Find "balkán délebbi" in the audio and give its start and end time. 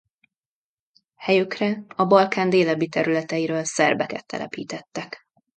2.05-2.87